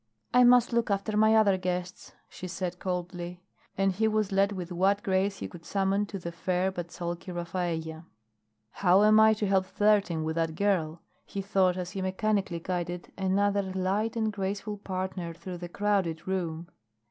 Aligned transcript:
"I 0.33 0.43
must 0.43 0.73
look 0.73 0.89
after 0.89 1.15
my 1.15 1.35
other 1.35 1.59
guests," 1.59 2.13
she 2.27 2.47
said 2.47 2.79
coldly; 2.79 3.43
and 3.77 3.91
he 3.91 4.07
was 4.07 4.31
led 4.31 4.51
with 4.51 4.71
what 4.71 5.03
grace 5.03 5.37
he 5.37 5.47
could 5.47 5.63
summon 5.63 6.07
to 6.07 6.17
the 6.17 6.31
fair 6.31 6.71
but 6.71 6.89
sulky 6.89 7.31
Rafaella. 7.31 8.05
"How 8.71 9.03
am 9.03 9.19
I 9.19 9.35
to 9.35 9.45
help 9.45 9.65
flirting 9.67 10.23
with 10.23 10.37
that 10.37 10.55
girl?" 10.55 11.01
he 11.23 11.39
thought 11.43 11.77
as 11.77 11.91
he 11.91 12.01
mechanically 12.01 12.59
guided 12.59 13.13
another 13.15 13.61
light 13.61 14.15
and 14.15 14.33
graceful 14.33 14.79
partner 14.79 15.35
through 15.35 15.57
the 15.59 15.69
crowded 15.69 16.27
room. 16.27 16.69